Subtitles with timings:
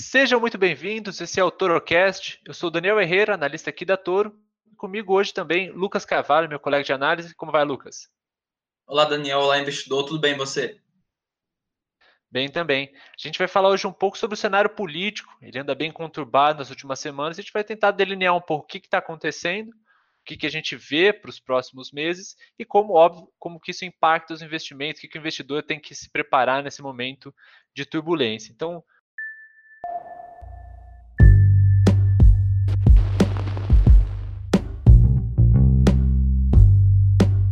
[0.00, 2.40] Sejam muito bem-vindos, esse é o ToroCast.
[2.46, 4.34] Eu sou o Daniel Herrera, analista aqui da Toro.
[4.74, 7.34] Comigo hoje também Lucas Carvalho, meu colega de análise.
[7.34, 8.08] Como vai, Lucas?
[8.86, 9.40] Olá, Daniel.
[9.40, 10.06] Olá, investidor.
[10.06, 10.80] Tudo bem você?
[12.30, 12.90] Bem também.
[12.94, 15.36] A gente vai falar hoje um pouco sobre o cenário político.
[15.42, 17.38] Ele anda bem conturbado nas últimas semanas.
[17.38, 20.50] A gente vai tentar delinear um pouco o que está acontecendo, o que, que a
[20.50, 24.98] gente vê para os próximos meses e como, óbvio, como que isso impacta os investimentos,
[24.98, 27.34] o que, que o investidor tem que se preparar nesse momento
[27.74, 28.50] de turbulência.
[28.50, 28.82] Então,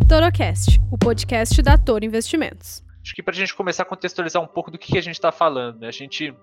[0.09, 2.83] Torocast, o podcast da Toro Investimentos.
[3.03, 5.31] Acho que para a gente começar a contextualizar um pouco do que, a gente está
[5.31, 5.89] falando, né?
[5.89, 6.34] a gente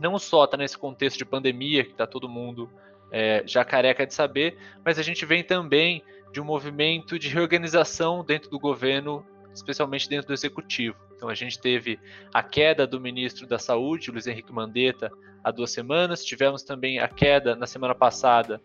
[0.00, 2.68] não só está nesse contexto de pandemia, que está todo mundo
[3.12, 6.02] é, já careca de saber, mas a gente vem também
[6.32, 10.96] de um movimento de reorganização dentro do governo, especialmente dentro do executivo.
[11.14, 12.00] Então a gente teve
[12.34, 15.08] a queda do ministro da Saúde, Luiz Henrique Mandetta,
[15.44, 18.60] há duas semanas, tivemos também a queda na semana passada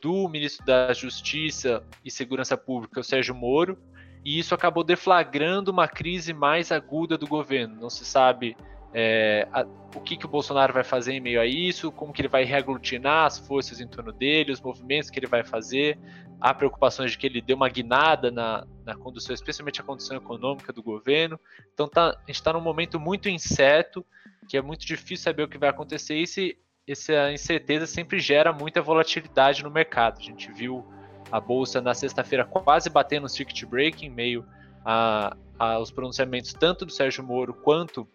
[0.00, 3.78] do ministro da Justiça e Segurança Pública, o Sérgio Moro,
[4.24, 7.76] e isso acabou deflagrando uma crise mais aguda do governo.
[7.80, 8.56] Não se sabe
[8.92, 12.20] é, a, o que, que o Bolsonaro vai fazer em meio a isso, como que
[12.20, 15.98] ele vai reaglutinar as forças em torno dele, os movimentos que ele vai fazer.
[16.40, 20.72] Há preocupações de que ele deu uma guinada na, na condução, especialmente a condição econômica
[20.72, 21.38] do governo.
[21.74, 24.04] Então tá, a gente está num momento muito incerto,
[24.48, 26.16] que é muito difícil saber o que vai acontecer.
[26.16, 26.56] E se
[26.92, 30.18] essa incerteza sempre gera muita volatilidade no mercado.
[30.18, 30.86] A gente viu
[31.30, 34.46] a bolsa na sexta-feira quase batendo no circuit break em meio
[34.84, 38.08] a, aos pronunciamentos tanto do Sérgio Moro quanto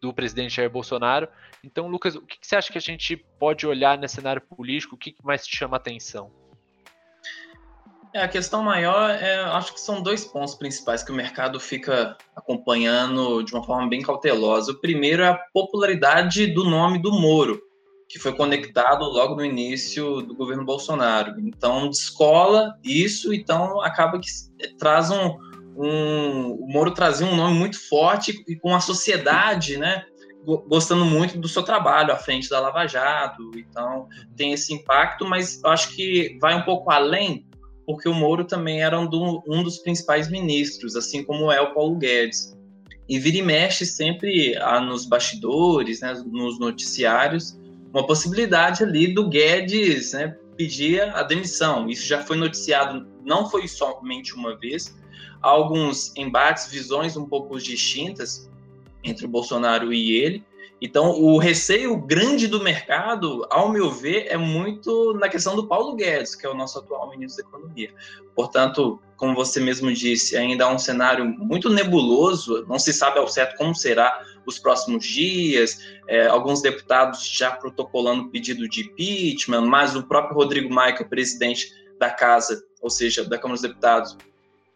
[0.00, 1.28] do presidente Jair Bolsonaro.
[1.62, 4.94] Então, Lucas, o que, que você acha que a gente pode olhar nesse cenário político?
[4.94, 6.30] O que, que mais te chama a atenção?
[8.12, 12.16] É, a questão maior, é, acho que são dois pontos principais que o mercado fica
[12.34, 14.72] acompanhando de uma forma bem cautelosa.
[14.72, 17.65] O primeiro é a popularidade do nome do Moro
[18.08, 21.40] que foi conectado logo no início do governo Bolsonaro.
[21.40, 24.28] Então, descola isso, então acaba que
[24.78, 25.36] traz um,
[25.76, 30.04] um, o Moro trazia um nome muito forte e com a sociedade, né,
[30.68, 35.60] gostando muito do seu trabalho à frente da Lava Jato, então tem esse impacto, mas
[35.62, 37.44] eu acho que vai um pouco além,
[37.84, 41.74] porque o Moro também era um, do, um dos principais ministros, assim como é o
[41.74, 42.56] Paulo Guedes.
[43.08, 47.56] E vira e mexe sempre ah, nos bastidores, né, nos noticiários,
[47.96, 51.88] uma possibilidade ali do Guedes né, pedir a demissão.
[51.88, 54.94] Isso já foi noticiado, não foi somente uma vez.
[55.42, 58.50] Há alguns embates, visões um pouco distintas
[59.02, 60.44] entre o Bolsonaro e ele.
[60.78, 65.96] Então, o receio grande do mercado, ao meu ver, é muito na questão do Paulo
[65.96, 67.94] Guedes, que é o nosso atual ministro da Economia.
[68.34, 73.26] Portanto, como você mesmo disse, ainda há um cenário muito nebuloso, não se sabe ao
[73.26, 79.96] certo como será os próximos dias, é, alguns deputados já protocolando pedido de impeachment, mas
[79.96, 81.68] o próprio Rodrigo Maia, presidente
[81.98, 84.16] da Casa, ou seja, da Câmara dos Deputados,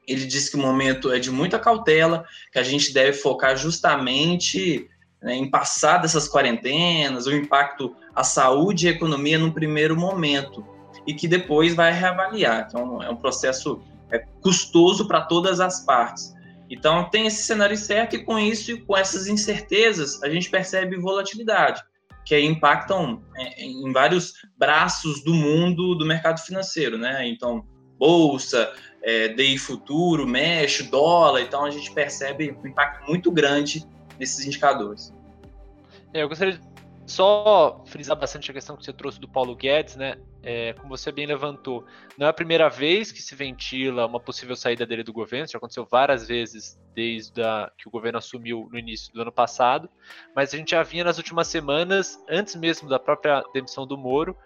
[0.06, 4.88] ele disse que o momento é de muita cautela, que a gente deve focar justamente
[5.22, 10.66] né, em passar dessas quarentenas, o impacto à saúde e à economia no primeiro momento,
[11.06, 12.66] e que depois vai reavaliar.
[12.66, 16.34] Então, é um processo é, custoso para todas as partes.
[16.70, 20.96] Então, tem esse cenário certo, e com isso e com essas incertezas, a gente percebe
[20.96, 21.82] volatilidade,
[22.24, 27.26] que aí impactam é, em vários braços do mundo do mercado financeiro, né?
[27.26, 27.66] Então,
[27.98, 28.72] bolsa,
[29.02, 33.84] é, DI futuro, mexe, dólar, então a gente percebe um impacto muito grande
[34.16, 35.12] desses indicadores.
[36.14, 36.60] É, eu gostaria de
[37.04, 40.16] só frisar bastante a questão que você trouxe do Paulo Guedes, né?
[40.42, 41.84] É, como você bem levantou,
[42.16, 45.58] não é a primeira vez que se ventila uma possível saída dele do governo, já
[45.58, 49.90] aconteceu várias vezes desde a, que o governo assumiu no início do ano passado,
[50.34, 54.36] mas a gente já vinha nas últimas semanas, antes mesmo da própria demissão do Moro,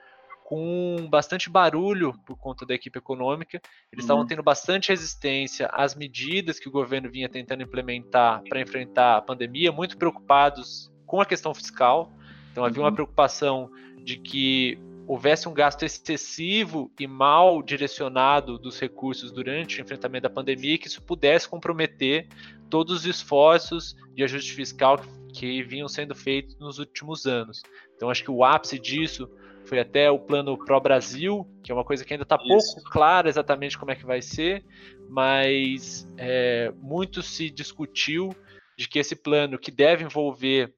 [0.44, 3.60] com bastante barulho por conta da equipe econômica.
[3.90, 4.06] Eles uhum.
[4.06, 9.22] estavam tendo bastante resistência às medidas que o governo vinha tentando implementar para enfrentar a
[9.22, 12.12] pandemia, muito preocupados com a questão fiscal.
[12.52, 12.94] Então havia uma uhum.
[12.94, 13.70] preocupação
[14.04, 20.30] de que houvesse um gasto excessivo e mal direcionado dos recursos durante o enfrentamento da
[20.30, 22.28] pandemia, que isso pudesse comprometer
[22.70, 25.00] todos os esforços de ajuste fiscal
[25.32, 27.62] que vinham sendo feitos nos últimos anos.
[27.96, 29.28] Então acho que o ápice disso
[29.64, 33.28] foi até o plano Pro Brasil, que é uma coisa que ainda está pouco clara
[33.28, 34.64] exatamente como é que vai ser,
[35.08, 38.34] mas é, muito se discutiu
[38.76, 40.74] de que esse plano, que deve envolver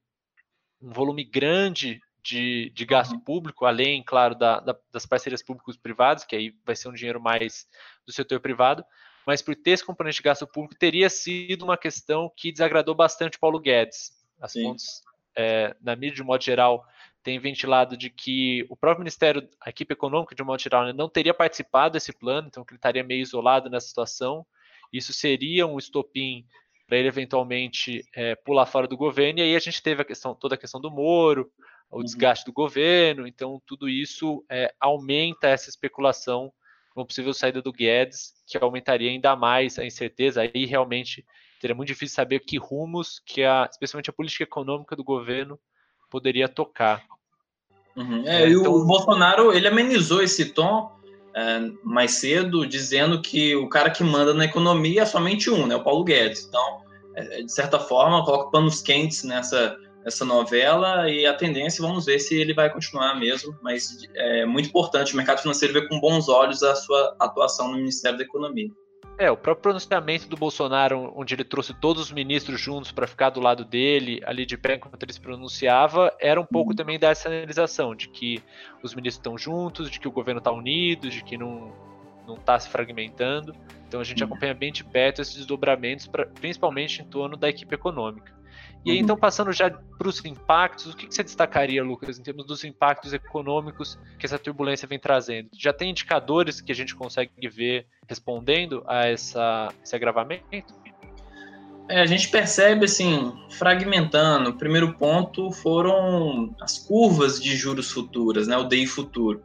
[0.80, 3.20] um volume grande de, de gasto uhum.
[3.20, 7.68] público, além, claro, da, da, das parcerias públicos-privadas, que aí vai ser um dinheiro mais
[8.04, 8.84] do setor privado,
[9.24, 13.38] mas por ter esse componente de gasto público, teria sido uma questão que desagradou bastante
[13.38, 14.12] Paulo Guedes.
[14.40, 14.64] As Sim.
[14.64, 15.02] fontes
[15.36, 16.84] é, na mídia de modo geral,
[17.22, 21.08] tem ventilado de que o próprio Ministério, a equipe econômica de modo geral, né, não
[21.08, 24.46] teria participado desse plano, então que ele estaria meio isolado nessa situação.
[24.92, 26.46] Isso seria um estopim
[26.86, 29.40] para ele eventualmente é, pular fora do governo.
[29.40, 31.50] E aí a gente teve a questão, toda a questão do Moro,
[31.90, 32.04] o uhum.
[32.04, 33.26] desgaste do governo.
[33.26, 36.52] Então tudo isso é, aumenta essa especulação
[36.94, 40.40] com a possível saída do Guedes, que aumentaria ainda mais a incerteza.
[40.40, 41.24] Aí realmente
[41.60, 45.58] seria muito difícil saber que rumos que a, especialmente a política econômica do governo
[46.10, 47.04] poderia tocar.
[47.96, 48.26] Uhum.
[48.26, 48.72] É, é, e então...
[48.72, 50.96] o Bolsonaro ele amenizou esse tom
[51.34, 55.76] é, mais cedo, dizendo que o cara que manda na economia é somente um, né,
[55.76, 56.46] o Paulo Guedes.
[56.46, 56.82] Então,
[57.14, 62.20] é, de certa forma, coloca panos quentes nessa, nessa novela e a tendência, vamos ver
[62.20, 66.28] se ele vai continuar mesmo, mas é muito importante o mercado financeiro ver com bons
[66.28, 68.70] olhos a sua atuação no Ministério da Economia.
[69.18, 73.30] É, o próprio pronunciamento do Bolsonaro, onde ele trouxe todos os ministros juntos para ficar
[73.30, 76.76] do lado dele, ali de pé enquanto ele se pronunciava, era um pouco uhum.
[76.76, 78.40] também dessa sinalização de que
[78.84, 81.72] os ministros estão juntos, de que o governo está unido, de que não
[82.26, 83.54] não está se fragmentando.
[83.86, 84.28] Então a gente uhum.
[84.28, 88.35] acompanha bem de perto esses desdobramentos, pra, principalmente em torno da equipe econômica.
[88.86, 89.02] E aí, uhum.
[89.02, 92.62] então, passando já para os impactos, o que, que, você destacaria, Lucas, em termos dos
[92.62, 95.48] impactos econômicos que essa turbulência vem trazendo?
[95.58, 100.44] Já tem indicadores que a gente consegue ver respondendo a essa, esse agravamento?
[101.88, 104.50] É, a gente percebe, assim, fragmentando.
[104.50, 109.42] O primeiro ponto foram as curvas de juros futuras, né, o DI futuro,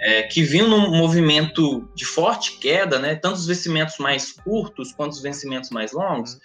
[0.00, 5.12] é, que vinham num movimento de forte queda, né, tanto os vencimentos mais curtos quanto
[5.12, 6.40] os vencimentos mais longos, uhum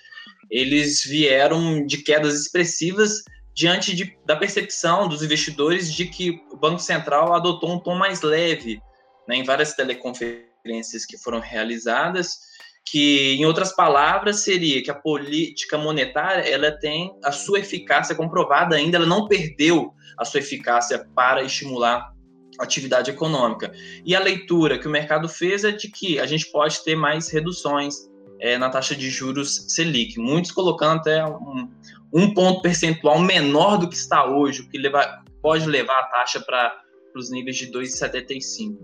[0.49, 3.23] eles vieram de quedas expressivas
[3.53, 8.21] diante de, da percepção dos investidores de que o Banco Central adotou um tom mais
[8.21, 8.81] leve
[9.27, 12.39] né, em várias teleconferências que foram realizadas,
[12.85, 18.75] que, em outras palavras, seria que a política monetária ela tem a sua eficácia comprovada
[18.75, 22.11] ainda, ela não perdeu a sua eficácia para estimular
[22.59, 23.71] a atividade econômica.
[24.05, 27.29] E a leitura que o mercado fez é de que a gente pode ter mais
[27.29, 27.95] reduções
[28.43, 31.69] é, na taxa de juros Selic, muitos colocando até um,
[32.13, 36.41] um ponto percentual menor do que está hoje, o que leva, pode levar a taxa
[36.41, 36.75] para
[37.15, 38.75] os níveis de 2,75.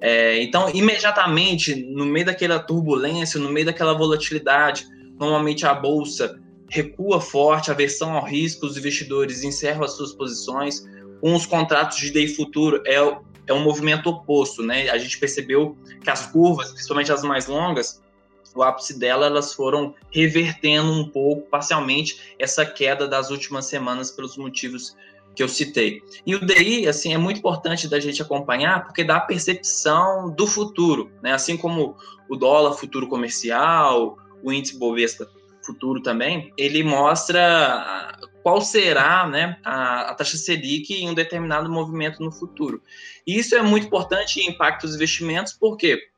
[0.00, 4.86] É, então, imediatamente, no meio daquela turbulência, no meio daquela volatilidade,
[5.18, 10.84] normalmente a bolsa recua forte, aversão ao risco, os investidores encerram as suas posições.
[11.20, 12.94] Com os contratos de day futuro é,
[13.48, 14.88] é um movimento oposto, né?
[14.90, 18.00] A gente percebeu que as curvas, principalmente as mais longas,
[18.58, 24.36] o ápice dela, elas foram revertendo um pouco, parcialmente, essa queda das últimas semanas pelos
[24.36, 24.96] motivos
[25.34, 26.02] que eu citei.
[26.26, 30.46] E o DI, assim, é muito importante da gente acompanhar, porque dá a percepção do
[30.46, 31.32] futuro, né?
[31.32, 31.96] Assim como
[32.28, 35.28] o dólar futuro comercial, o índice Bovespa
[35.64, 42.22] futuro também, ele mostra qual será né, a, a, taxa Selic em um determinado movimento
[42.22, 42.82] no futuro.
[43.26, 46.08] E isso é muito importante e impacta os investimentos, porque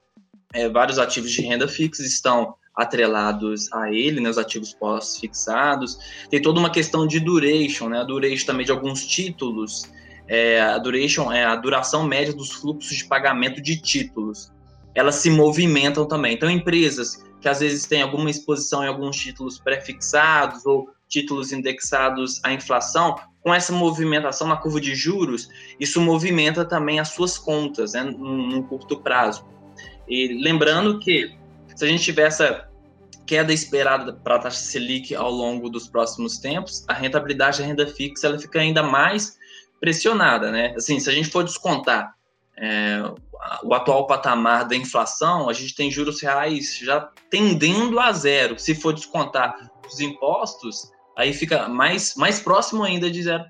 [0.54, 5.98] é, vários ativos de renda fixa estão atrelados a ele, né, os ativos pós-fixados.
[6.30, 9.90] Tem toda uma questão de duration, né, a duration também de alguns títulos.
[10.26, 14.52] É, a duration é a duração média dos fluxos de pagamento de títulos.
[14.94, 16.34] Elas se movimentam também.
[16.34, 22.40] Então, empresas que às vezes têm alguma exposição em alguns títulos pré-fixados ou títulos indexados
[22.44, 25.48] à inflação, com essa movimentação na curva de juros,
[25.78, 29.44] isso movimenta também as suas contas né, num, curto prazo.
[30.10, 31.34] E lembrando que
[31.74, 32.68] se a gente tiver essa
[33.26, 37.86] queda esperada para a taxa Selic ao longo dos próximos tempos, a rentabilidade da renda
[37.86, 39.38] fixa ela fica ainda mais
[39.78, 40.74] pressionada, né?
[40.76, 42.12] Assim, se a gente for descontar
[42.58, 43.00] é,
[43.62, 48.58] o atual patamar da inflação, a gente tem juros reais já tendendo a zero.
[48.58, 53.46] Se for descontar os impostos, aí fica mais, mais próximo ainda de 0%.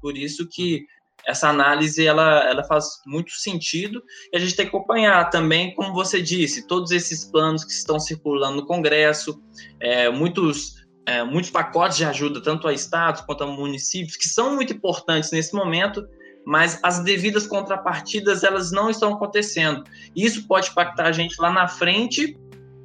[0.00, 0.86] Por isso que
[1.26, 4.02] essa análise ela, ela faz muito sentido
[4.32, 7.98] e a gente tem que acompanhar também, como você disse, todos esses planos que estão
[8.00, 9.40] circulando no Congresso,
[9.80, 14.54] é, muitos, é, muitos pacotes de ajuda, tanto a estados quanto a municípios, que são
[14.54, 16.06] muito importantes nesse momento,
[16.44, 19.84] mas as devidas contrapartidas elas não estão acontecendo.
[20.14, 22.36] Isso pode impactar a gente lá na frente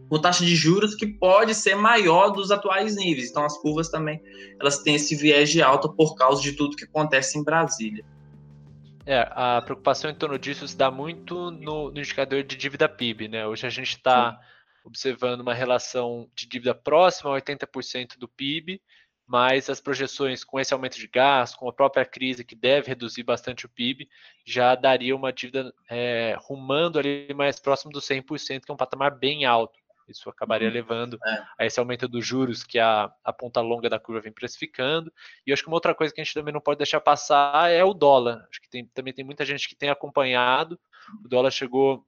[0.10, 3.30] com taxa de juros que pode ser maior dos atuais níveis.
[3.30, 4.22] Então as curvas também
[4.60, 8.06] elas têm esse viés de alta por causa de tudo que acontece em Brasília.
[9.10, 13.30] É, a preocupação em torno disso se dá muito no, no indicador de dívida PIB,
[13.30, 13.48] né?
[13.48, 14.38] Hoje a gente está
[14.84, 18.82] observando uma relação de dívida próxima a 80% do PIB,
[19.26, 23.24] mas as projeções com esse aumento de gás, com a própria crise que deve reduzir
[23.24, 24.10] bastante o PIB,
[24.46, 29.18] já daria uma dívida é, rumando ali mais próximo dos 100%, que é um patamar
[29.18, 29.80] bem alto.
[30.08, 30.74] Isso acabaria uhum.
[30.74, 31.44] levando é.
[31.60, 35.12] a esse aumento dos juros que a, a ponta longa da curva vem precificando.
[35.46, 37.84] E acho que uma outra coisa que a gente também não pode deixar passar é
[37.84, 38.46] o dólar.
[38.50, 40.80] Acho que tem, também tem muita gente que tem acompanhado.
[41.24, 42.06] O dólar chegou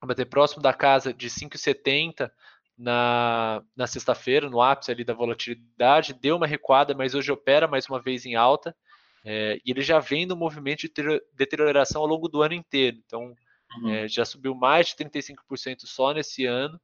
[0.00, 2.30] a bater próximo da casa de 5,70
[2.76, 7.88] na, na sexta-feira, no ápice ali da volatilidade, deu uma recuada, mas hoje opera mais
[7.88, 8.76] uma vez em alta.
[9.24, 10.92] É, e ele já vem no movimento de
[11.34, 12.98] deterioração ao longo do ano inteiro.
[13.04, 13.34] Então,
[13.78, 13.90] uhum.
[13.90, 16.80] é, já subiu mais de 35% só nesse ano.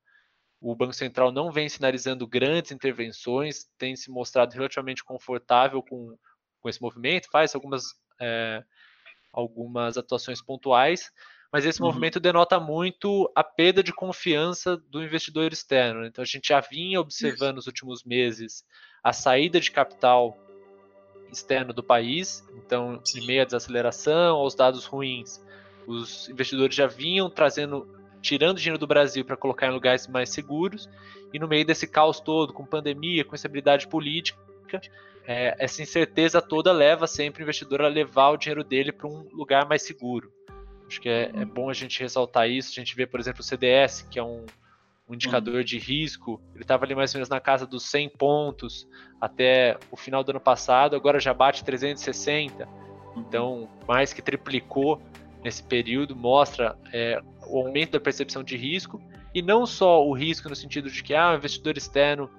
[0.63, 6.17] O Banco Central não vem sinalizando grandes intervenções, tem se mostrado relativamente confortável com,
[6.61, 7.83] com esse movimento, faz algumas,
[8.21, 8.63] é,
[9.33, 11.11] algumas atuações pontuais,
[11.53, 11.89] mas esse uhum.
[11.89, 16.07] movimento denota muito a perda de confiança do investidor externo.
[16.07, 17.57] Então, a gente já vinha observando Isso.
[17.57, 18.65] nos últimos meses
[19.03, 20.39] a saída de capital
[21.33, 22.47] externo do país.
[22.55, 25.45] Então, em meio à desaceleração, aos dados ruins,
[25.87, 27.89] os investidores já vinham trazendo,
[28.23, 30.89] tirando dinheiro do Brasil para colocar em lugares mais seguros.
[31.33, 34.41] E no meio desse caos todo, com pandemia, com instabilidade política,
[35.27, 39.29] é, essa incerteza toda leva sempre o investidor a levar o dinheiro dele para um
[39.33, 40.33] lugar mais seguro.
[40.87, 42.71] Acho que é, é, bom a gente ressaltar isso.
[42.71, 44.45] A gente vê, por exemplo, o CDS, que é um,
[45.09, 45.65] um indicador uhum.
[45.65, 48.87] de risco, ele estava ali mais ou menos na casa dos 100 pontos
[49.21, 52.69] até o final do ano passado, agora já bate 360,
[53.17, 55.01] então mais que triplicou
[55.43, 59.01] nesse período, mostra é, o aumento da percepção de risco,
[59.35, 62.31] e não só o risco no sentido de que ah, o investidor externo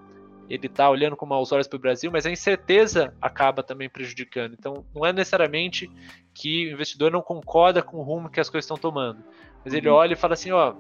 [0.50, 4.55] ele está olhando com maus olhos para o Brasil, mas a incerteza acaba também prejudicando.
[4.57, 5.89] Então, não é necessariamente
[6.33, 9.24] que o investidor não concorda com o rumo que as coisas estão tomando,
[9.63, 9.95] mas ele uhum.
[9.95, 10.75] olha e fala assim, ó,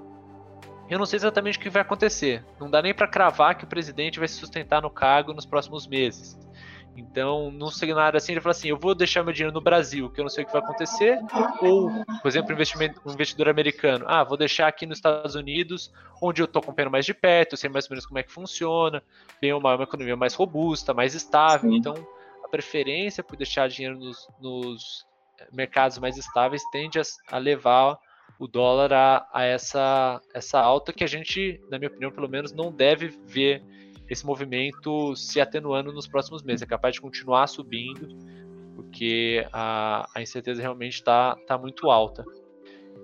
[0.89, 2.43] eu não sei exatamente o que vai acontecer.
[2.59, 5.87] Não dá nem para cravar que o presidente vai se sustentar no cargo nos próximos
[5.87, 6.37] meses.
[6.95, 10.19] Então, num cenário assim, ele fala assim: eu vou deixar meu dinheiro no Brasil, que
[10.19, 11.19] eu não sei o que vai acontecer,
[11.61, 11.89] ou,
[12.21, 12.55] por exemplo,
[13.05, 17.05] um investidor americano: ah, vou deixar aqui nos Estados Unidos, onde eu estou acompanhando mais
[17.05, 19.01] de perto, eu sei mais ou menos como é que funciona,
[19.41, 21.71] bem ou mal, uma economia mais robusta, mais estável.
[21.71, 21.77] Sim.
[21.77, 21.95] Então,
[22.43, 25.05] a preferência por deixar dinheiro nos, nos
[25.51, 27.97] mercados mais estáveis tende a, a levar
[28.39, 32.51] o dólar a, a, essa, essa alta que a gente, na minha opinião, pelo menos,
[32.51, 33.63] não deve ver
[34.13, 36.61] esse movimento se atenuando nos próximos meses.
[36.61, 38.07] É capaz de continuar subindo,
[38.75, 42.23] porque a, a incerteza realmente está tá muito alta.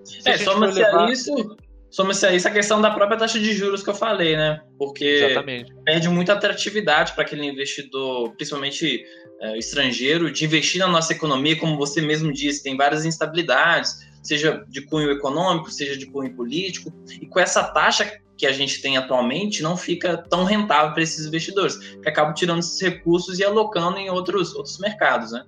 [0.03, 1.07] Se é, soma-se levar...
[1.07, 1.57] a isso,
[1.89, 4.61] soma-se a isso a questão da própria taxa de juros que eu falei, né?
[4.77, 5.73] Porque Exatamente.
[5.83, 9.03] perde muita atratividade para aquele investidor, principalmente
[9.41, 14.65] é, estrangeiro, de investir na nossa economia, como você mesmo disse, tem várias instabilidades seja
[14.67, 18.95] de cunho econômico, seja de cunho político, e com essa taxa que a gente tem
[18.95, 23.97] atualmente, não fica tão rentável para esses investidores, que acabam tirando esses recursos e alocando
[23.97, 25.43] em outros, outros mercados, né?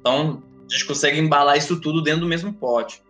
[0.00, 3.02] Então, a gente consegue embalar isso tudo dentro do mesmo pote.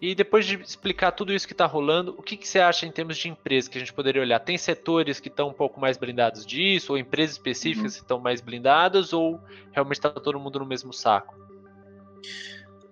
[0.00, 2.92] E depois de explicar tudo isso que está rolando, o que, que, você acha em
[2.92, 4.38] termos de empresas que a gente poderia olhar?
[4.38, 7.98] Tem setores que estão um pouco mais blindados disso, ou empresas específicas uhum.
[7.98, 9.40] que estão mais blindadas, ou
[9.72, 11.34] realmente está todo mundo no mesmo saco?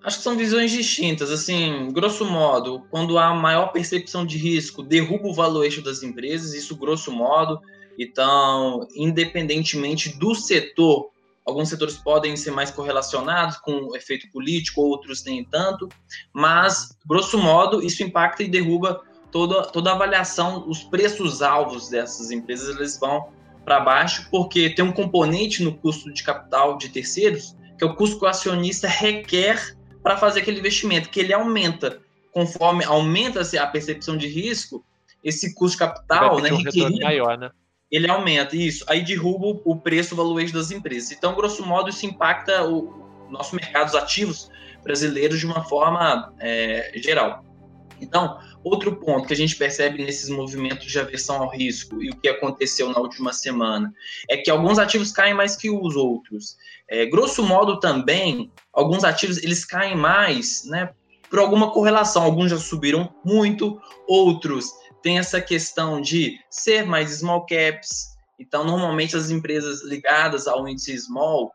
[0.09, 1.31] Acho que são visões distintas.
[1.31, 6.75] Assim, grosso modo, quando há maior percepção de risco, derruba o valuation das empresas, isso
[6.79, 7.61] grosso modo.
[7.99, 11.11] Então, independentemente do setor,
[11.45, 15.87] alguns setores podem ser mais correlacionados com efeito político, outros nem tanto,
[16.33, 22.31] mas, grosso modo, isso impacta e derruba toda, toda a avaliação, os preços alvos dessas
[22.31, 23.29] empresas, eles vão
[23.63, 27.95] para baixo, porque tem um componente no custo de capital de terceiros, que é o
[27.95, 32.01] custo que o acionista requer para fazer aquele investimento, que ele aumenta.
[32.33, 34.85] Conforme aumenta a percepção de risco,
[35.25, 37.51] esse custo de capital, né, um maior, né?
[37.91, 38.85] Ele aumenta, isso.
[38.87, 41.11] Aí derruba o preço, o valuation das empresas.
[41.11, 44.51] Então, grosso modo, isso impacta o nosso mercado, os ativos
[44.83, 47.45] brasileiros de uma forma é, geral.
[48.01, 52.17] Então, outro ponto que a gente percebe nesses movimentos de aversão ao risco e o
[52.17, 53.93] que aconteceu na última semana
[54.29, 56.57] é que alguns ativos caem mais que os outros.
[56.89, 60.91] É, grosso modo, também, alguns ativos eles caem mais, né,
[61.29, 62.23] por alguma correlação.
[62.23, 64.71] Alguns já subiram muito, outros
[65.03, 68.17] têm essa questão de ser mais small caps.
[68.39, 71.53] Então, normalmente as empresas ligadas ao índice small,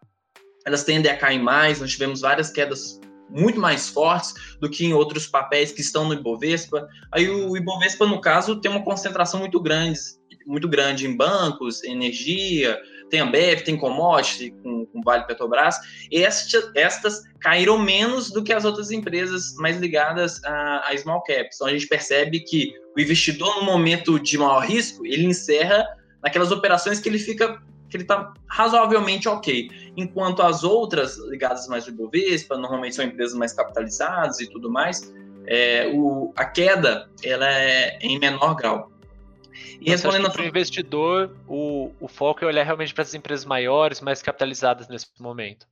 [0.65, 1.79] elas tendem a cair mais.
[1.79, 2.99] Nós tivemos várias quedas
[3.29, 6.87] muito mais fortes do que em outros papéis que estão no Ibovespa.
[7.11, 9.99] Aí o Ibovespa, no caso, tem uma concentração muito grande,
[10.45, 12.77] muito grande em bancos, energia,
[13.13, 15.75] tem Ambev, tem commodity com, com Vale Petrobras.
[16.11, 21.57] Estas, estas caíram menos do que as outras empresas mais ligadas a, a small caps.
[21.57, 25.85] Então a gente percebe que o investidor no momento de maior risco, ele encerra
[26.23, 29.69] naquelas operações que ele fica que ele está razoavelmente ok.
[29.95, 35.13] Enquanto as outras, ligadas mais ao Ibovespa, normalmente são empresas mais capitalizadas e tudo mais,
[35.45, 38.91] é, o, a queda ela é em menor grau.
[39.79, 44.01] E respondendo para o investidor, o, o foco é olhar realmente para as empresas maiores,
[44.01, 45.67] mais capitalizadas nesse momento.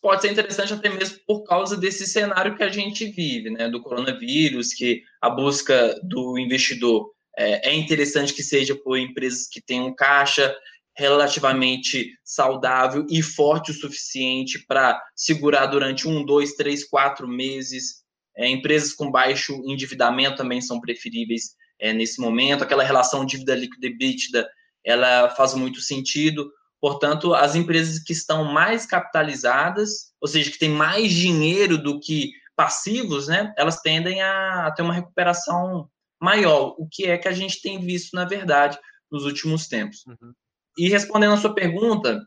[0.00, 3.82] Pode ser interessante até mesmo por causa desse cenário que a gente vive, né, do
[3.82, 9.94] coronavírus, que a busca do investidor é, é interessante que seja por empresas que tenham
[9.94, 10.54] caixa
[10.96, 18.02] relativamente saudável e forte o suficiente para segurar durante um, dois, três, quatro meses.
[18.36, 22.62] É, empresas com baixo endividamento também são preferíveis é, nesse momento.
[22.62, 24.48] Aquela relação dívida líquida EBITDA,
[24.84, 26.50] ela faz muito sentido.
[26.80, 32.30] Portanto, as empresas que estão mais capitalizadas, ou seja, que têm mais dinheiro do que
[32.54, 35.88] passivos, né, elas tendem a ter uma recuperação
[36.20, 38.76] maior, o que é que a gente tem visto, na verdade,
[39.10, 40.04] nos últimos tempos.
[40.06, 40.32] Uhum.
[40.76, 42.20] E respondendo a sua pergunta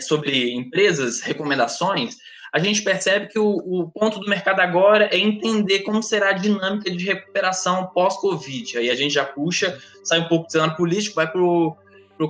[0.00, 2.16] sobre empresas, recomendações,
[2.52, 6.32] a gente percebe que o, o, ponto do mercado agora é entender como será a
[6.32, 8.78] dinâmica de recuperação pós-Covid.
[8.78, 11.76] Aí a gente já puxa, sai um pouco do cenário político, vai para o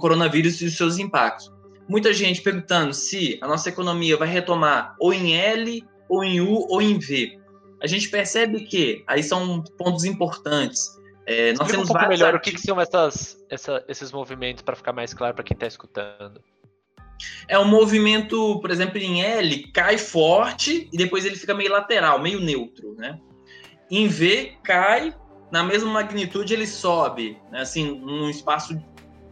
[0.01, 1.53] coronavírus e os seus impactos.
[1.89, 6.67] Muita gente perguntando se a nossa economia vai retomar ou em L, ou em U,
[6.69, 7.39] ou em V.
[7.81, 10.99] A gente percebe que aí são pontos importantes.
[11.27, 14.75] É, nós temos um pouco melhor o que, que são essas, essa, esses movimentos para
[14.75, 16.43] ficar mais claro para quem está escutando
[17.47, 22.21] é um movimento, por exemplo, em L, cai forte e depois ele fica meio lateral,
[22.21, 23.19] meio neutro, né?
[23.91, 25.15] Em V, cai,
[25.51, 27.61] na mesma magnitude ele sobe, né?
[27.61, 28.79] assim, num espaço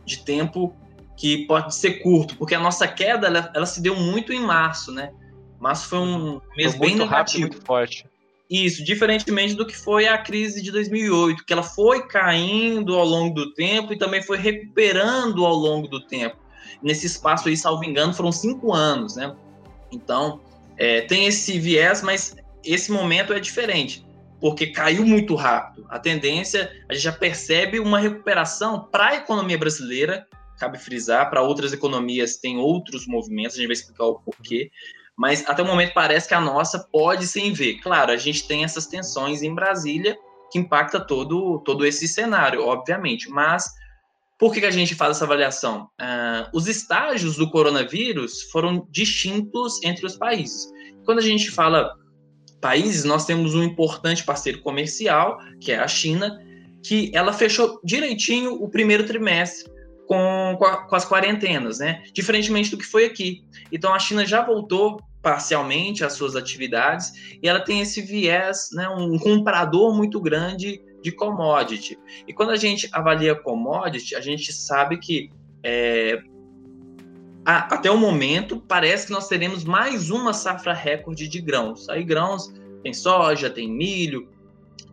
[0.04, 0.74] de tempo
[1.16, 4.92] que pode ser curto, porque a nossa queda, ela, ela se deu muito em março,
[4.92, 5.12] né?
[5.58, 7.08] Março foi um mês foi bem negativo.
[7.08, 8.06] Rápido, muito forte.
[8.48, 13.34] Isso, diferentemente do que foi a crise de 2008, que ela foi caindo ao longo
[13.34, 16.45] do tempo e também foi recuperando ao longo do tempo
[16.82, 19.34] nesse espaço aí, salvo engano, foram cinco anos, né?
[19.90, 20.40] Então,
[20.76, 24.04] é, tem esse viés, mas esse momento é diferente,
[24.40, 25.86] porque caiu muito rápido.
[25.88, 30.26] A tendência, a gente já percebe uma recuperação para a economia brasileira,
[30.58, 34.70] cabe frisar, para outras economias tem outros movimentos, a gente vai explicar o porquê,
[35.16, 37.80] mas até o momento parece que a nossa pode sem ver.
[37.80, 40.16] Claro, a gente tem essas tensões em Brasília
[40.50, 43.74] que impacta todo, todo esse cenário, obviamente, mas
[44.38, 45.88] por que, que a gente faz essa avaliação?
[46.00, 50.70] Uh, os estágios do coronavírus foram distintos entre os países.
[51.04, 51.90] Quando a gente fala
[52.60, 56.38] países, nós temos um importante parceiro comercial, que é a China,
[56.82, 59.70] que ela fechou direitinho o primeiro trimestre
[60.06, 62.02] com, com, a, com, as quarentenas, né?
[62.12, 63.42] Diferentemente do que foi aqui.
[63.72, 68.88] Então a China já voltou parcialmente às suas atividades e ela tem esse viés, né,
[68.88, 71.96] um comprador muito grande de commodity.
[72.26, 75.30] E quando a gente avalia commodity, a gente sabe que
[75.62, 76.20] é,
[77.44, 81.88] a, até o momento parece que nós teremos mais uma safra recorde de grãos.
[81.88, 84.28] Aí grãos tem soja, tem milho,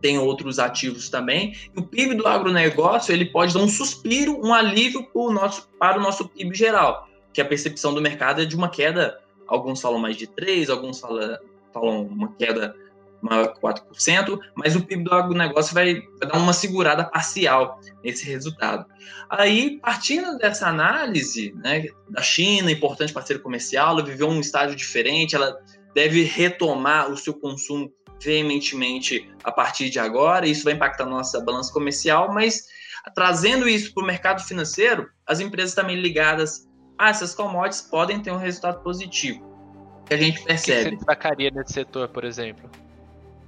[0.00, 1.56] tem outros ativos também.
[1.76, 5.98] O PIB do agronegócio ele pode dar um suspiro, um alívio para o nosso, para
[5.98, 9.20] o nosso PIB geral, que a percepção do mercado é de uma queda.
[9.48, 11.36] Alguns falam mais de 3, alguns falam,
[11.72, 12.76] falam uma queda
[13.24, 18.26] maior que 4%, mas o PIB do agronegócio vai, vai dar uma segurada parcial nesse
[18.26, 18.84] resultado.
[19.30, 25.34] Aí, partindo dessa análise né, da China, importante parceiro comercial, ela viveu um estágio diferente,
[25.34, 25.58] ela
[25.94, 27.90] deve retomar o seu consumo
[28.22, 32.64] veementemente a partir de agora, isso vai impactar a nossa balança comercial, mas
[33.14, 38.30] trazendo isso para o mercado financeiro, as empresas também ligadas a essas commodities podem ter
[38.30, 39.52] um resultado positivo.
[40.06, 40.80] Que a gente percebe.
[40.80, 42.70] O que você destacaria nesse setor, por exemplo?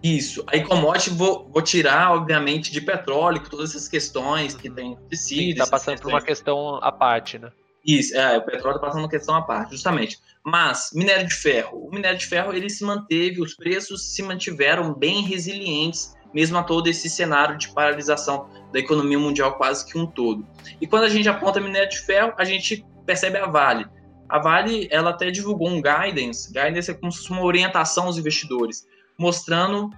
[0.06, 0.44] Isso.
[0.46, 5.62] Aí commodity vou, vou tirar, obviamente, de petróleo, todas essas questões que tem tecido.
[5.62, 7.50] Está passando por uma questão à parte, né?
[7.84, 10.18] Isso, é, o petróleo está passando uma questão à parte, justamente.
[10.44, 11.88] Mas, minério de ferro.
[11.88, 16.62] O minério de ferro, ele se manteve, os preços se mantiveram bem resilientes, mesmo a
[16.62, 20.46] todo esse cenário de paralisação da economia mundial quase que um todo.
[20.80, 23.86] E quando a gente aponta minério de ferro, a gente percebe a Vale.
[24.28, 28.18] A Vale, ela até divulgou um guidance, guidance é como se fosse uma orientação aos
[28.18, 28.86] investidores,
[29.18, 29.90] mostrando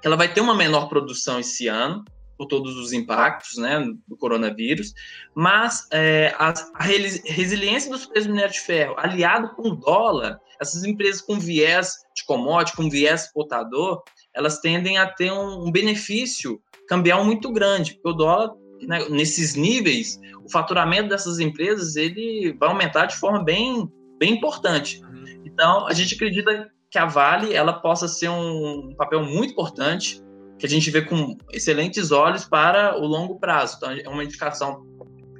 [0.00, 2.04] que ela vai ter uma menor produção esse ano,
[2.36, 4.92] por todos os impactos né, do coronavírus,
[5.34, 10.40] mas é, a, a, resiliência dos preços do minério de ferro, aliado com o dólar,
[10.60, 14.02] essas empresas com viés de commodity, com viés exportador,
[14.34, 18.50] elas tendem a ter um, um benefício cambial muito grande, porque o dólar,
[18.82, 25.00] né, nesses níveis, o faturamento dessas empresas ele vai aumentar de forma bem, bem importante.
[25.02, 25.42] Uhum.
[25.44, 30.22] Então, a gente acredita que a Vale ela possa ser um papel muito importante
[30.56, 33.74] que a gente vê com excelentes olhos para o longo prazo.
[33.76, 34.86] Então, é uma indicação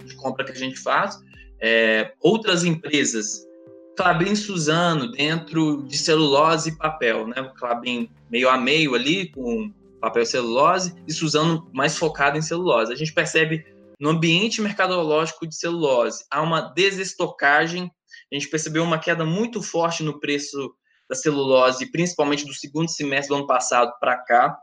[0.05, 1.17] de compra que a gente faz.
[1.62, 3.47] É, outras empresas,
[3.97, 7.40] Clabin Suzano, dentro de celulose e papel, né?
[7.40, 12.93] O Clabin meio a meio ali, com papel celulose, e Suzano mais focado em celulose.
[12.93, 13.64] A gente percebe
[14.01, 17.88] no ambiente mercadológico de celulose há uma desestocagem.
[18.33, 20.75] A gente percebeu uma queda muito forte no preço
[21.09, 24.57] da celulose, principalmente do segundo semestre do ano passado para cá,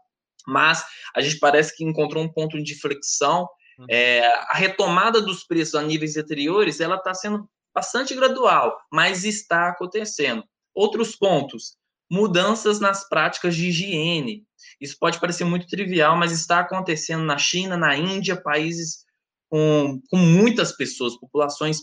[0.48, 0.84] mas
[1.16, 3.48] a gente parece que encontrou um ponto de flexão.
[3.78, 3.86] Uhum.
[3.90, 9.70] É, a retomada dos preços a níveis anteriores ela está sendo bastante gradual, mas está
[9.70, 10.44] acontecendo.
[10.74, 11.78] Outros pontos,
[12.10, 14.46] mudanças nas práticas de higiene.
[14.80, 19.06] Isso pode parecer muito trivial, mas está acontecendo na China, na Índia, países
[19.50, 21.80] com, com muitas pessoas, populações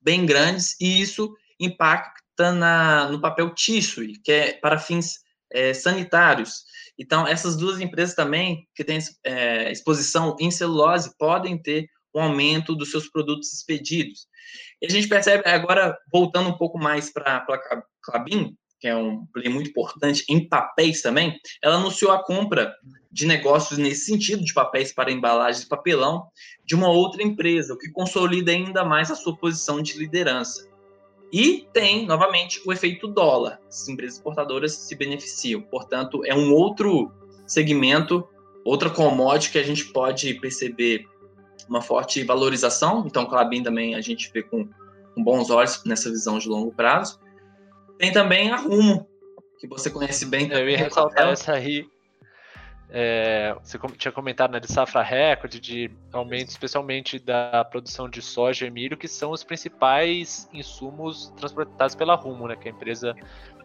[0.00, 5.20] bem grandes, e isso impacta na, no papel tissue, que é para fins
[5.52, 6.64] é, sanitários.
[6.98, 12.74] Então, essas duas empresas também, que têm é, exposição em celulose, podem ter um aumento
[12.74, 14.26] dos seus produtos expedidos.
[14.80, 19.26] E a gente percebe, agora, voltando um pouco mais para a Clabin, que é um
[19.26, 22.72] play muito importante em papéis também, ela anunciou a compra
[23.10, 26.28] de negócios nesse sentido, de papéis para embalagens de papelão,
[26.64, 30.68] de uma outra empresa, o que consolida ainda mais a sua posição de liderança.
[31.32, 33.60] E tem, novamente, o efeito dólar.
[33.68, 35.60] As empresas exportadoras se beneficiam.
[35.60, 37.12] Portanto, é um outro
[37.46, 38.26] segmento,
[38.64, 41.06] outra commodity que a gente pode perceber
[41.68, 43.04] uma forte valorização.
[43.06, 44.66] Então, Clabin também a gente vê com,
[45.14, 47.20] com bons olhos nessa visão de longo prazo.
[47.98, 49.06] Tem também a Rumo,
[49.58, 50.50] que você conhece bem.
[50.50, 51.86] Eu ia ressaltar essa aí.
[52.90, 58.66] É, você tinha comentado né, de safra recorde, de aumento especialmente da produção de soja
[58.66, 63.14] e milho, que são os principais insumos transportados pela Rumo, né, que é a empresa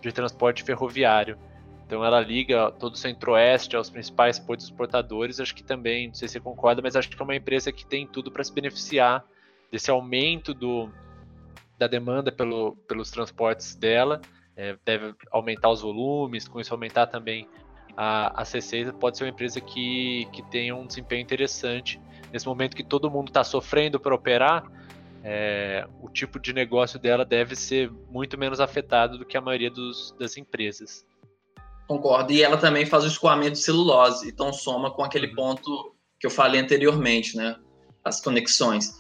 [0.02, 1.38] de transporte ferroviário.
[1.86, 5.40] Então ela liga todo o centro-oeste aos principais portos exportadores.
[5.40, 7.86] Acho que também, não sei se você concorda, mas acho que é uma empresa que
[7.86, 9.24] tem tudo para se beneficiar
[9.72, 10.90] desse aumento do,
[11.78, 14.22] da demanda pelo, pelos transportes dela.
[14.56, 17.48] É, deve aumentar os volumes, com isso aumentar também
[17.96, 18.92] a, a C6.
[18.94, 22.00] Pode ser uma empresa que, que tenha um desempenho interessante.
[22.32, 24.64] Nesse momento que todo mundo está sofrendo para operar,
[25.24, 29.70] é, o tipo de negócio dela deve ser muito menos afetado do que a maioria
[29.70, 31.06] dos, das empresas.
[31.88, 32.34] Concordo.
[32.34, 35.36] E ela também faz o escoamento de celulose, então soma com aquele uhum.
[35.36, 37.56] ponto que eu falei anteriormente, né?
[38.04, 38.98] As conexões.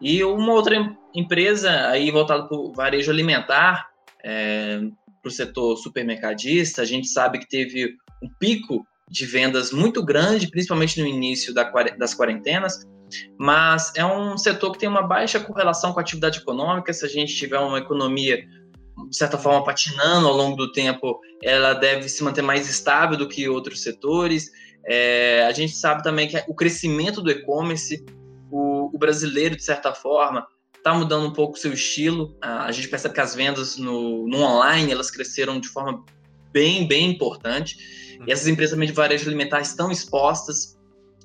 [0.00, 3.88] E uma outra empresa aí voltada para o varejo alimentar,
[4.22, 4.80] é,
[5.22, 10.50] para o setor supermercadista, a gente sabe que teve um pico de vendas muito grande,
[10.50, 12.86] principalmente no início da, das quarentenas,
[13.38, 16.92] mas é um setor que tem uma baixa correlação com a atividade econômica.
[16.92, 18.44] Se a gente tiver uma economia
[19.08, 23.28] de certa forma, patinando ao longo do tempo, ela deve se manter mais estável do
[23.28, 24.50] que outros setores.
[24.86, 28.04] É, a gente sabe também que o crescimento do e-commerce,
[28.50, 30.46] o, o, brasileiro, de certa forma,
[30.76, 32.36] está mudando um pouco o seu estilo.
[32.40, 36.04] A, gente percebe que as vendas no, no, online elas cresceram de forma
[36.52, 37.76] bem, bem importante.
[38.26, 40.78] E essas empresas de varejo alimentar estão expostas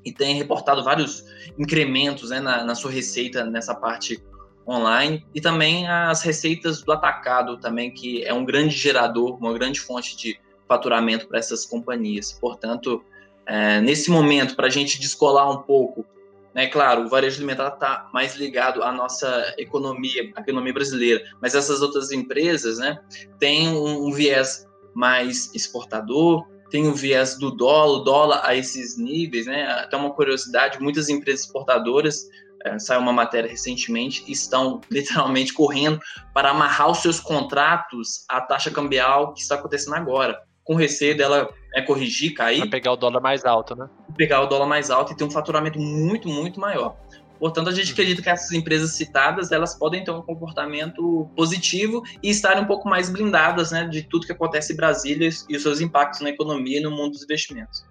[0.03, 1.25] e têm reportado vários
[1.57, 4.21] incrementos né, na, na sua receita nessa parte
[4.67, 9.79] online e também as receitas do atacado também que é um grande gerador, uma grande
[9.79, 12.31] fonte de faturamento para essas companhias.
[12.33, 13.03] Portanto,
[13.45, 16.05] é, nesse momento, para a gente descolar um pouco,
[16.53, 21.55] né, claro, o varejo alimentar está mais ligado à nossa economia, à economia brasileira, mas
[21.55, 22.99] essas outras empresas, né,
[23.39, 28.97] têm um, um viés mais exportador, tem o viés do dólar, o dólar a esses
[28.97, 29.65] níveis, né?
[29.65, 32.27] Até uma curiosidade, muitas empresas exportadoras
[32.65, 35.99] é, saiu uma matéria recentemente, estão literalmente correndo
[36.33, 41.49] para amarrar os seus contratos à taxa cambial que está acontecendo agora, com receio dela
[41.73, 42.59] é, corrigir, cair.
[42.59, 43.89] Para pegar o dólar mais alto, né?
[44.15, 46.95] Pegar o dólar mais alto e ter um faturamento muito, muito maior.
[47.39, 47.93] Portanto, a gente uhum.
[47.93, 52.89] acredita que essas empresas citadas elas podem ter um comportamento positivo e estarem um pouco
[52.89, 56.79] mais blindadas né, de tudo que acontece em Brasília e os seus impactos na economia
[56.79, 57.85] e no mundo dos investimentos.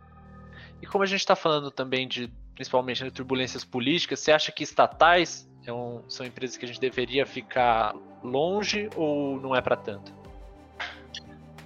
[0.83, 4.65] E como a gente está falando também de principalmente de turbulências políticas, você acha que
[4.65, 9.77] estatais é um, são empresas que a gente deveria ficar longe ou não é para
[9.77, 10.13] tanto?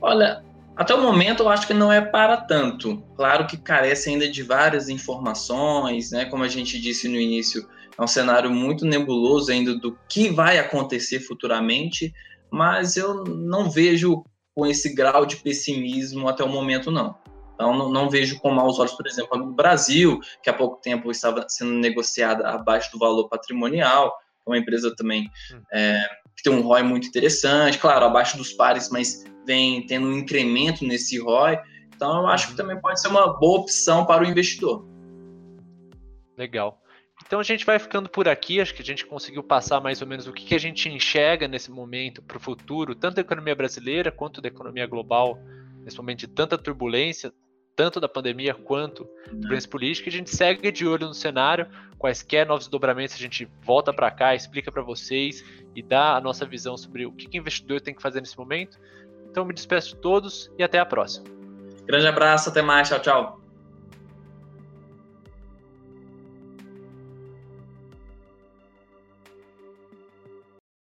[0.01, 0.45] Olha,
[0.77, 3.03] até o momento eu acho que não é para tanto.
[3.17, 6.25] Claro que carece ainda de várias informações, né?
[6.25, 10.59] Como a gente disse no início, é um cenário muito nebuloso ainda do que vai
[10.59, 12.13] acontecer futuramente,
[12.51, 17.17] mas eu não vejo com esse grau de pessimismo até o momento, não.
[17.55, 21.11] Então, não, não, vejo com maus olhos, por exemplo, no Brasil, que há pouco tempo
[21.11, 24.13] estava sendo negociada abaixo do valor patrimonial,
[24.47, 25.63] é uma empresa também hum.
[25.73, 30.19] é, que tem um ROI muito interessante, claro, abaixo dos pares, mas vem tendo um
[30.19, 31.59] incremento nesse ROI.
[31.95, 32.57] Então, eu acho que uhum.
[32.57, 34.87] também pode ser uma boa opção para o investidor.
[36.37, 36.83] Legal.
[37.25, 38.61] Então a gente vai ficando por aqui.
[38.61, 41.47] Acho que a gente conseguiu passar mais ou menos o que, que a gente enxerga
[41.47, 45.39] nesse momento para o futuro, tanto da economia brasileira quanto da economia global,
[45.85, 47.33] nesse momento de tanta turbulência,
[47.75, 50.09] tanto da pandemia quanto da doença política.
[50.09, 51.67] A gente segue de olho no cenário,
[51.99, 56.45] quaisquer novos dobramentos a gente volta para cá, explica para vocês e dá a nossa
[56.45, 58.79] visão sobre o que o investidor tem que fazer nesse momento.
[59.31, 61.27] Então me despeço de todos e até a próxima.
[61.87, 63.42] Grande abraço, até mais, tchau, tchau.